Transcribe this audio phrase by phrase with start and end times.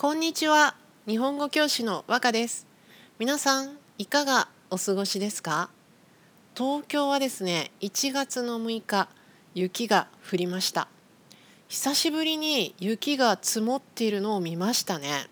[0.00, 0.76] こんにちは。
[1.08, 2.68] 日本語教師の和歌です。
[3.18, 5.70] 皆さんいかがお過ごしですか？
[6.56, 9.08] 東京はですね1月の6日
[9.56, 10.86] 雪が降りました。
[11.66, 15.26] 久しぶりに雪が積もっているのを見ましたね、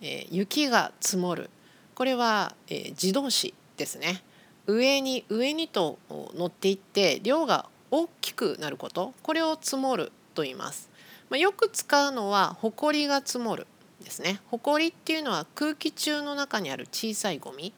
[0.00, 1.50] えー、雪が積もる。
[1.96, 4.22] これは、えー、自動詞ですね。
[4.68, 9.12] 上に上にと乗っていって量が大きくなること。
[9.24, 10.88] これを積もると言います、
[11.30, 13.66] まあ、よく使うのは埃が積もる。
[14.08, 14.40] ですね。
[14.50, 17.74] 埃っていうのは空気中の中にある小さいゴミ。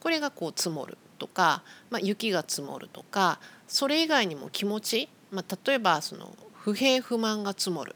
[0.00, 3.38] これがこう積もるとか、まあ、雪が積もるとか
[3.68, 7.94] それ以外にも気持ち、まあ、例えばその不平不満が積もる。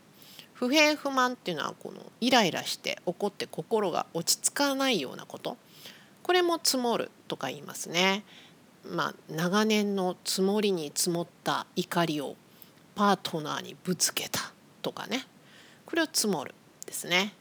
[0.52, 5.56] 不平不満っていうのはこのイライラして怒って心が落ち着かないようなこと。
[6.22, 8.24] これも積もるとか言いますね。
[8.88, 12.36] まあ、長年の積もりに積もった怒りを
[12.94, 15.26] パートナーにぶつけたとかね。
[15.86, 16.54] これを積もる
[16.86, 17.34] ですね。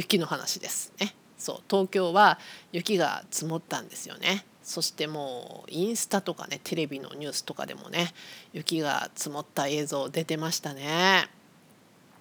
[0.00, 1.14] 雪の話ですね。
[1.36, 2.38] そう東京は
[2.72, 4.46] 雪が積もったんですよね。
[4.62, 8.14] そしてもうインスタとかねテレビのニュースとかでもね
[8.54, 11.28] 雪が積もった映像出てましたね。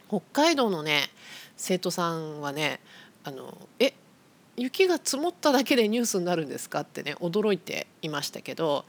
[0.10, 1.10] 北海道のね
[1.56, 2.82] 生徒さんはね
[3.24, 3.94] あのえ
[4.58, 6.82] 雪が積もっただけでニュースになるんですか？
[6.82, 8.84] ってね驚いていましたけど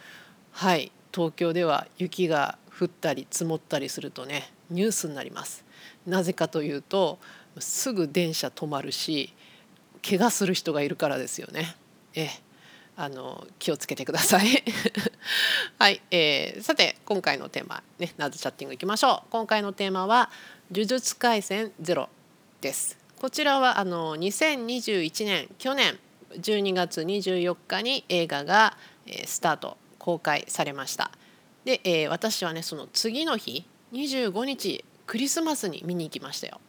[0.51, 5.65] はい東京では雪が降ったり積もったりするとねニュースになります。
[6.07, 7.19] なぜかというと
[7.59, 9.35] すぐ電車止まるし
[10.09, 11.77] 怪我する人がいるからですよね。
[12.15, 12.29] え
[12.97, 14.63] あの気をつけてください。
[15.79, 19.31] はい、えー、さて今回のテーマねナーズチャッティングいきましょう。
[19.31, 20.31] 今回のテーマは
[20.71, 22.09] 呪術廻戦ゼロ
[22.61, 22.99] です。
[23.19, 25.99] こちらはあの2021年去年
[26.33, 28.77] 12月24日に映画が、
[29.07, 31.11] えー、スタート公開されました。
[31.65, 36.61] で、えー、私はねその次の日25日クリスマスに見に行きましたよ。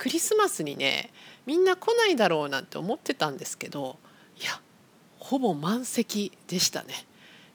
[0.00, 1.10] クリスマスにね
[1.44, 3.98] みんな来ないだろうなんて思ってたんですけど
[4.40, 4.58] いや
[5.18, 6.94] ほぼ満席でしたね、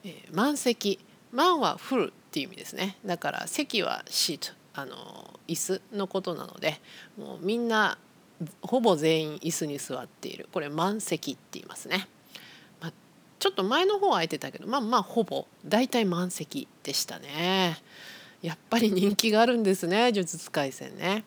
[0.03, 0.99] えー、満席。
[1.31, 2.97] 満はフルっていう意味ですね。
[3.03, 4.53] だから席はシート。
[4.75, 6.79] あの椅子のことなので
[7.17, 7.97] もうみんな
[8.61, 10.47] ほぼ全員椅子に座っている。
[10.53, 12.07] これ満席って言いますね、
[12.79, 12.93] まあ、
[13.39, 17.77] ちょっと前の方は空いてたけどまあまあほぼ大体満席でしたね。
[18.43, 21.23] やっぱり人気があるんですね呪術廻戦ね。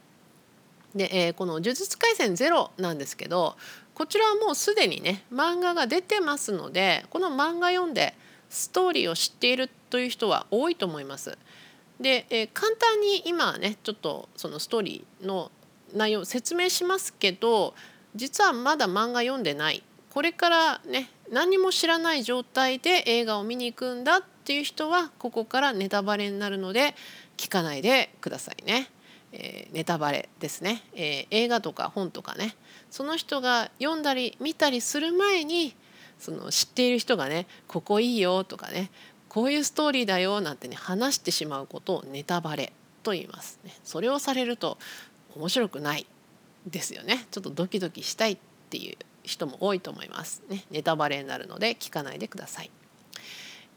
[0.94, 3.56] で、えー、この「呪術廻戦ゼロなんですけど
[3.94, 8.14] こちらはもうすでにね漫画が出てますのでこの漫画読んで
[8.48, 11.36] ストーリーを知っているという人は多いと思います。
[12.00, 15.50] で、えー、簡単に今はねちょっとそのストーリーの
[15.94, 17.74] 内容説明しますけど
[18.14, 26.94] 実はまだ漫画読んでないこれからね何も知らない状態で映画を見に行くんだっていう人はここからネタバレになるので
[27.36, 28.90] 聞かないでくださいね。
[29.32, 32.54] えー、ネタバレですね、えー、映画とか本とかね。
[32.90, 35.74] その人が読んだり見たりする前に
[36.18, 38.90] その知っている人がね「ここいいよ」とかね
[39.28, 42.72] 「こういうストーリーだよ」なんてね話してしまうことをネタバレ
[43.02, 43.74] と言います、ね。
[43.84, 44.78] それをされると
[45.36, 46.06] 面白くない
[46.66, 47.26] ですよね。
[47.30, 48.38] ちょっとドキドキしたいっ
[48.70, 50.64] ていう人も多いと思いますね。
[50.70, 52.70] ネタバレになるので聞かないでください、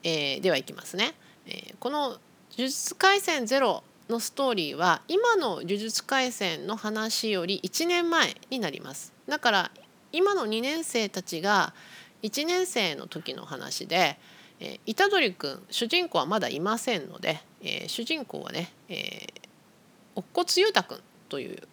[0.04, 1.14] えー、ではいきますね、
[1.46, 2.20] えー、この
[2.58, 9.72] 「呪術廻戦ゼロのストーリーは今の「呪術廻戦」の話より1年前になりますだから
[10.12, 11.74] 今の2年生たちが
[12.22, 14.20] 1年生の時の話で、
[14.60, 21.68] えー、虎杖君主人公はまだいませんので、えー、主人公はね、えー、乙骨裕太君という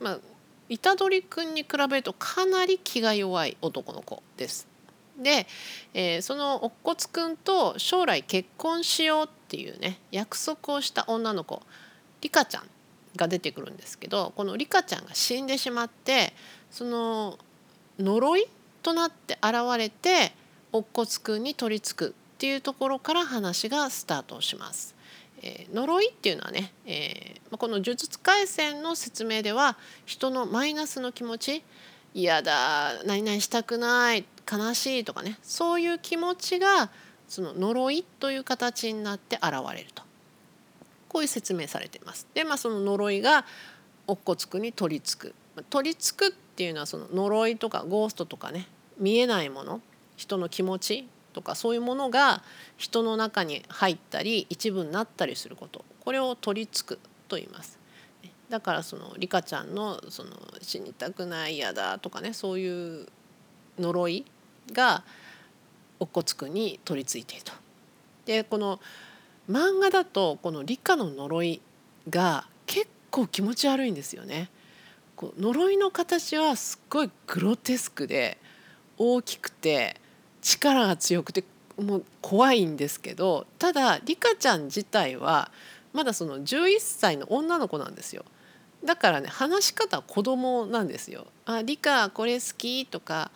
[0.00, 0.18] まあ
[0.82, 4.69] 虎杖君に比べるとかなり気が弱い男の子です。
[5.22, 5.46] で、
[5.94, 11.62] えー、その乙骨君と将来結婚しようっていうね約束をした女の子
[12.20, 12.64] リカちゃん
[13.16, 16.32] が出てくるんですけどこのリカちゃんが死んでしまって
[16.70, 17.38] その
[17.98, 18.46] 呪い
[18.82, 20.32] となって現れて
[20.72, 24.94] 乙骨君に取り付くっていうところから話がスタートします。
[25.42, 31.64] えー、呪いっていうのはね、えー、この呪術廻戦の説明では人のマイナスの気持ち
[32.12, 36.90] 嫌だ何々したくない悲しいとかねそういう気持ちが
[37.28, 40.02] その呪いという形になって現れると
[41.08, 42.26] こういう説明されています。
[42.34, 43.44] でまあその呪いが
[44.06, 45.34] 乙骨くに取り付く
[45.70, 48.66] 取り付くっていうのはその呪いとかゴーストとかね
[48.98, 49.80] 見えないもの
[50.16, 52.42] 人の気持ちとかそういうものが
[52.76, 56.98] 人の中に入ったり一部になったりすることこれを取り付く
[57.28, 57.78] と言います。
[58.48, 60.30] だからそのリカちゃんのその
[60.60, 63.06] 死にたくない嫌だとかねそういう
[63.78, 64.26] 呪い
[64.72, 65.04] が
[65.98, 67.52] 乙骨くんに取り付いていると。
[68.26, 68.80] でこの
[69.50, 71.60] 漫画だとこの理科の呪い
[72.08, 74.48] が結構気持ち悪いんですよね。
[75.16, 78.38] こう呪いの形はすっごいグロテスクで
[78.96, 80.00] 大きくて
[80.40, 81.44] 力が強くて
[81.76, 85.50] もう怖いんですけどただリカちゃん自体は
[85.92, 88.24] まだその11歳の女の子なんですよ。
[88.84, 91.26] だからね話し方は子供なんですよ。
[91.44, 93.30] あリカこれ好きとか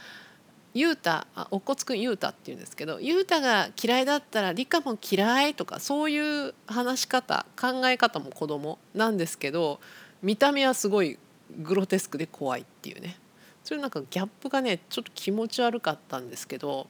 [0.75, 9.81] ゆうたおっこつくんゆうたっていうんですけどゆうたが嫌いだったらリカも嫌いとかそういう話し方考え方も子供なんですけど
[10.21, 11.17] 見た目はすごい
[11.62, 13.19] グロテスクで怖いっていうね。
[13.62, 16.87] そういうなんかギャップがねちょっと気持ち悪かったんですけど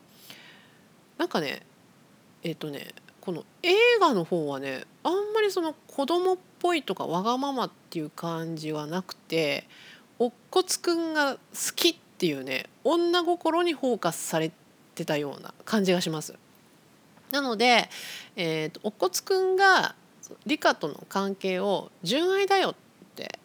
[1.18, 1.62] なんかね
[2.42, 9.68] えっ、ー、とねこの映画の方はねあんまりその子供っぽいとかわがままっていう感じはなくて
[10.18, 11.38] おっこつくんが好
[11.76, 14.50] きってていうね女心にフォーカスされ
[14.94, 16.34] てたような感じがします。
[17.30, 17.88] なので、
[18.36, 19.94] えーと、おっこつくんが
[20.46, 22.74] リカとの関係を純愛だよっ
[23.16, 23.38] て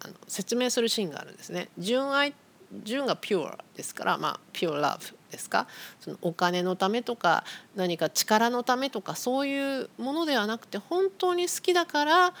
[0.00, 1.68] あの説明するシーンがあるんですね。
[1.78, 2.34] 純愛
[2.82, 5.68] 純がピュアですからまあピュアラブですか？
[6.00, 7.44] そのお金のためとか
[7.76, 12.34] 何か力のためとかそういうものではなくて本当に好きだから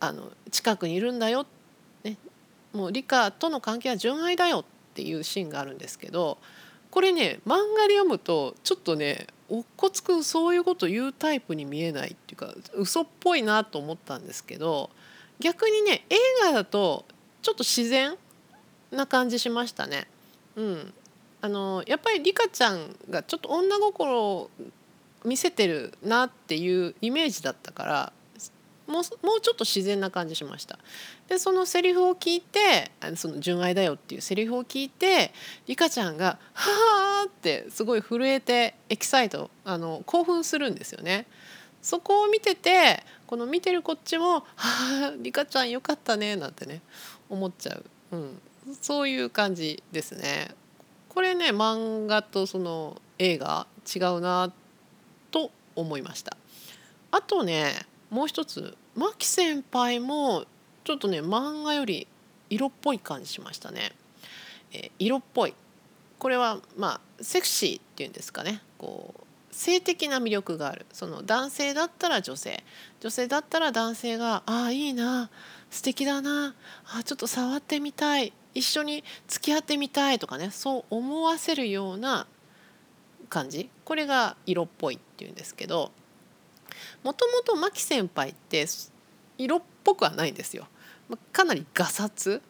[0.00, 1.46] あの近くにいるんだよ、
[2.04, 2.18] ね、
[2.72, 6.38] もうリカとの関係は純愛だよっていうシーンがあるんですけど
[6.90, 14.90] これね漫画で読むとちょっとねおっこつくんそういうこと言うタイプに見えないっていうか嘘っぽいなと思ったんですけど
[15.40, 17.04] 逆にね映画だと
[17.42, 18.14] ちょっと自然
[18.90, 20.06] な感じしましたね。
[20.56, 20.94] うん、
[21.40, 24.50] あのやっぱりリカちゃんがちょっと女心を
[25.24, 28.12] 見せてるなっていうイメージだったから
[28.86, 30.78] もうもうちょっと自然な感じしました
[31.28, 35.32] でそのセリフを聞いて「あのその純愛だよ」っていうセリフを聞いて
[35.66, 41.26] リカちゃんが「はあ」ってすごい震えてエキサイトあの興奮するんですよね。
[41.80, 46.80] そこを見ててこの見てるこっちも「はあリカちゃんよかったね」なんてね
[47.28, 48.42] 思っちゃう、うん、
[48.80, 50.54] そういう感じですね。
[51.08, 54.52] これね漫画とその映画違うな
[55.30, 56.36] と思いました。
[57.10, 60.44] あとねもう一つ牧先輩も
[60.84, 62.06] ちょっとね漫画より
[62.48, 63.90] 色っぽい感じしましたね。
[64.72, 65.54] え、色っぽい。
[66.20, 68.62] これはまあセクシーっていうんですかね。
[68.78, 70.86] こう性的な魅力がある。
[70.92, 72.62] その男性だったら女性。
[73.00, 75.28] 女性だったら男性が「ああいいな。
[75.68, 76.54] 素敵だな。
[76.86, 78.32] あちょっと触ってみたい。
[78.54, 80.20] 一緒に付き合ってみたい。
[80.20, 80.52] とかね。
[80.52, 82.28] そう思わせるような
[83.28, 83.70] 感じ。
[83.84, 85.90] これが色っぽいっていうんですけど。
[87.02, 88.66] もともと牧先輩って
[89.38, 90.66] 色っぽくはないんですよ。
[91.32, 92.40] かなりガサツ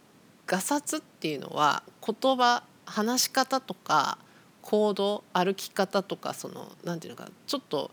[0.46, 4.18] ガサツっていうのは言葉話し方とか
[4.62, 7.90] 行動歩き方とかその何て言うのかちょっと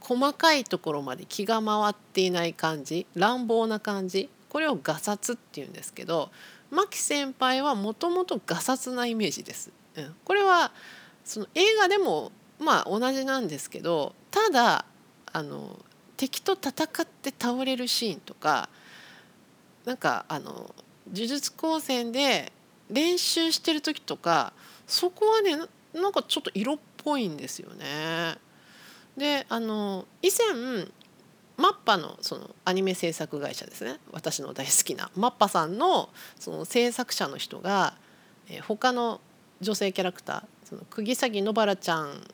[0.00, 6.30] 細かいところまで気が回っていない感じ乱暴な感じこれをガサツっていうんですけど
[6.70, 9.70] 牧先輩はもともとガサツなイメージです。
[9.94, 10.72] うん、これは
[11.24, 14.86] その映画でもまあ同じなんですけどただ
[15.32, 15.78] あの
[16.16, 18.68] 敵と戦って倒れるシーンとか
[19.84, 20.74] なんかあの
[21.12, 22.52] 呪術高専で
[22.90, 24.52] 練習してる時とか
[24.86, 25.56] そこはね
[25.94, 28.36] なんかちょっと色っぽいんですよね。
[29.16, 30.86] であの以前
[31.56, 36.08] マッパのそのアニメ制作会社ですね私の大好きなマッパさんの
[36.38, 37.94] その制作者の人が、
[38.48, 39.20] えー、他の
[39.60, 42.26] 女性キャラクターその釘崎野原ちゃん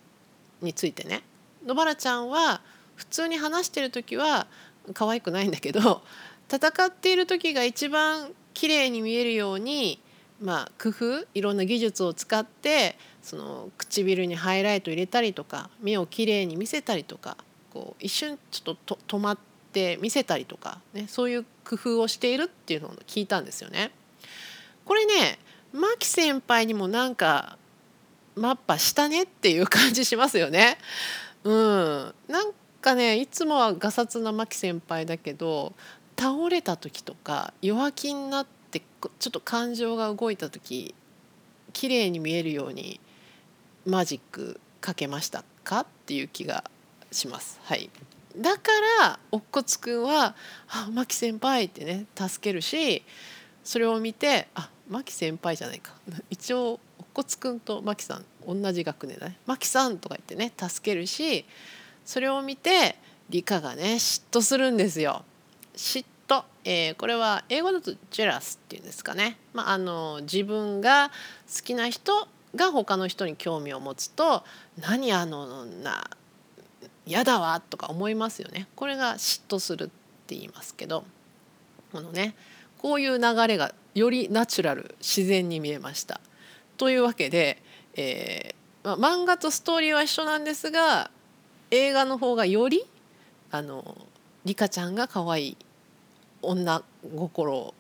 [0.62, 1.22] についてね
[1.66, 2.60] 野原ちゃんは
[2.98, 4.48] 普通に話してる時は
[4.92, 6.02] 可愛くないんだけど
[6.52, 10.00] 戦っている時が一番綺麗に見えるように
[10.40, 17.36] まあ工夫いろんな技術を使ってその唇にハイライト入れたりとか目をきれいに見せたりとか
[17.72, 19.38] こう一瞬ちょっと止まっ
[19.72, 23.92] て見せたりとか、ね、そういう工夫をしているっていうのを聞いたんですよね。
[24.84, 25.38] これね
[25.72, 27.58] 牧先輩にもなんか
[28.34, 30.78] マッパしたねっていう感じしますよね。
[31.44, 35.74] うん、なんかねいつもはガサツな牧先輩だけど
[36.18, 38.82] 倒れた時とか弱気になって
[39.18, 40.94] ちょっと感情が動いた時
[41.72, 43.00] 綺麗に見えるように
[43.86, 46.64] マジックかけましたかっていう気が
[47.10, 47.60] します。
[47.64, 47.90] はい、
[48.36, 48.70] だか
[49.00, 50.34] らおっこつくんは
[50.68, 53.02] 「あ牧先輩」ってね助けるし
[53.64, 55.92] それを見て「あ牧先輩じゃないか」
[56.30, 61.44] 一応おっこつくんと牧さん同じ学年だね「牧さん」とか言ってね助けるし
[62.08, 62.96] それを見て
[63.28, 65.26] 理科がね嫉妬するんですよ。
[65.76, 71.10] 嫉妬、えー、これは英語だとジェラスっていうんですかね、まあ、あの自分が
[71.54, 74.42] 好きな人が他の人に興味を持つと
[74.80, 76.08] 「何あのな
[77.04, 79.86] 嫌だわとか思いますよねこれが嫉妬するっ
[80.26, 81.04] て言いますけど
[81.92, 82.34] このね
[82.78, 86.22] こういう流れがよりナチュラル自然に見えました。
[86.78, 87.62] というわけで、
[87.96, 91.10] えーまあ、漫画とストーリーは一緒なんですが
[91.70, 92.84] 映画の方がより
[93.50, 93.96] あの
[94.44, 95.56] リカちゃんが可愛い
[96.42, 96.82] 女
[97.14, 97.74] 心を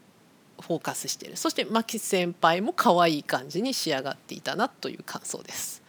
[0.60, 5.82] フォーカスしているそしてマキ先輩も可愛い感じに仕上がっていたなという感想です。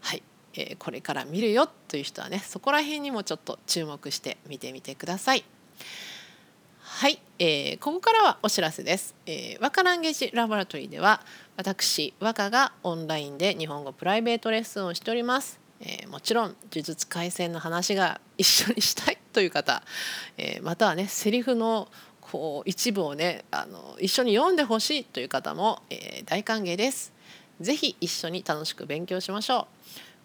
[0.00, 0.22] はい、
[0.54, 5.44] えー、これから見るよという人はねそこら辺にもちょっと注目して見てみてください。
[6.82, 9.14] はい、えー、ここからはお知らせです。
[9.24, 11.22] えー、若ランゲージラボラトリーでは
[11.56, 15.59] 私和歌がオンラインで日本語プライベートレッスンをしております。
[15.80, 19.82] えー、もちろん呪術廻戦の話が一緒にしたいという方、
[20.36, 21.88] えー、またはねセリフの
[22.20, 27.12] こう一部をねあの一緒に読んでほしいという方も、えー、大歓迎です。
[27.60, 29.68] ぜひ一緒に楽しく勉強しましょ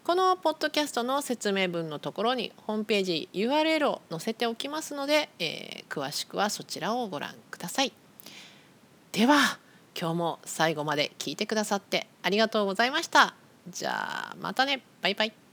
[0.01, 0.05] う。
[0.05, 7.91] このポッドキャストの説明文のところにホームページ URL を載せておきますので、えー、詳しくはそちらをご覧ください。
[9.11, 9.59] では
[9.99, 13.33] 今日も最後まで聞いてくださってありがとうございました。
[13.67, 15.44] じゃあまたねバイバイ。